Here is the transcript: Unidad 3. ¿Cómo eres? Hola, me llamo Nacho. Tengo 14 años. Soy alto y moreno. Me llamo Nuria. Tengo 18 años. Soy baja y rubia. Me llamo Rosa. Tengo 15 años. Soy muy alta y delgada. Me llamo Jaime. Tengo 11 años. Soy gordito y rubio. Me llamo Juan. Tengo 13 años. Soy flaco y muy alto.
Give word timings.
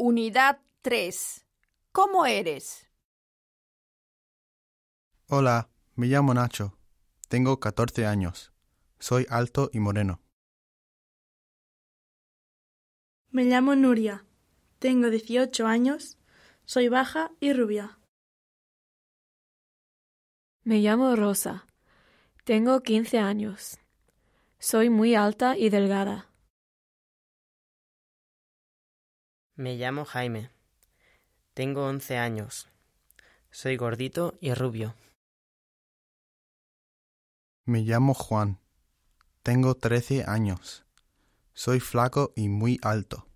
Unidad 0.00 0.60
3. 0.82 1.44
¿Cómo 1.90 2.24
eres? 2.24 2.88
Hola, 5.28 5.70
me 5.96 6.06
llamo 6.06 6.32
Nacho. 6.34 6.78
Tengo 7.26 7.58
14 7.58 8.06
años. 8.06 8.52
Soy 9.00 9.26
alto 9.28 9.70
y 9.72 9.80
moreno. 9.80 10.20
Me 13.32 13.42
llamo 13.42 13.74
Nuria. 13.74 14.24
Tengo 14.78 15.10
18 15.10 15.66
años. 15.66 16.16
Soy 16.64 16.88
baja 16.88 17.32
y 17.40 17.52
rubia. 17.52 17.98
Me 20.62 20.78
llamo 20.78 21.16
Rosa. 21.16 21.66
Tengo 22.44 22.84
15 22.84 23.18
años. 23.18 23.80
Soy 24.60 24.90
muy 24.90 25.16
alta 25.16 25.58
y 25.58 25.70
delgada. 25.70 26.27
Me 29.58 29.74
llamo 29.74 30.04
Jaime. 30.04 30.50
Tengo 31.52 31.84
11 31.88 32.16
años. 32.16 32.68
Soy 33.50 33.76
gordito 33.76 34.38
y 34.40 34.54
rubio. 34.54 34.94
Me 37.64 37.80
llamo 37.80 38.14
Juan. 38.14 38.60
Tengo 39.42 39.74
13 39.74 40.22
años. 40.28 40.84
Soy 41.54 41.80
flaco 41.80 42.32
y 42.36 42.48
muy 42.48 42.78
alto. 42.82 43.26